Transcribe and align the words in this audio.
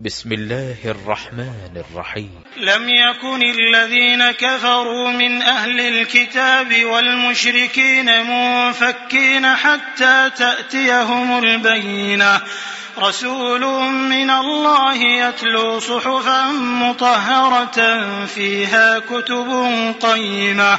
بسم 0.00 0.32
الله 0.32 0.76
الرحمن 0.84 1.82
الرحيم. 1.90 2.30
لم 2.56 2.88
يكن 2.88 3.42
الذين 3.42 4.30
كفروا 4.30 5.10
من 5.10 5.42
أهل 5.42 5.80
الكتاب 5.80 6.84
والمشركين 6.84 8.06
منفكين 8.26 9.46
حتى 9.54 10.30
تأتيهم 10.36 11.44
البينة. 11.44 12.40
رسول 12.98 13.60
من 13.90 14.30
الله 14.30 14.94
يتلو 14.94 15.80
صحفا 15.80 16.44
مطهرة 16.52 18.26
فيها 18.26 18.98
كتب 18.98 19.48
قيمة. 20.00 20.78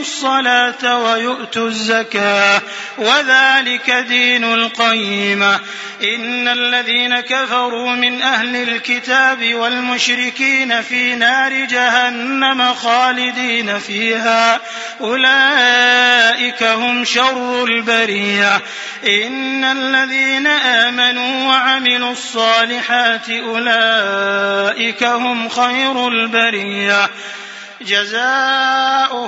الصلاة 0.00 0.98
ويؤتوا 0.98 1.68
الزكاة 1.68 2.62
وذلك 2.98 3.90
دين 3.90 4.44
القيمة 4.44 5.60
إن 6.02 6.48
الذين 6.48 7.20
كفروا 7.20 7.90
من 7.90 8.22
أهل 8.22 8.56
الكتاب 8.56 9.54
والمشركين 9.54 10.82
في 10.82 11.14
نار 11.14 11.52
جهنم 11.52 12.74
خالدين 12.74 13.78
فيها. 13.78 14.60
أولئك 15.00 16.62
هم 16.62 17.04
شر 17.04 17.64
البرية. 17.64 18.60
إن 19.06 19.64
الذين 19.64 20.46
آمنوا 20.46 21.48
وعملوا 21.48 22.12
الصالحات 22.12 23.30
أولئك 23.30 25.04
هم 25.04 25.48
خير 25.48 26.08
البرية. 26.08 27.10
جزاؤهم 27.80 29.27